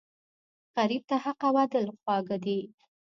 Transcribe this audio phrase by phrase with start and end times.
[0.75, 2.59] غریب ته حق او عدل خواږه دي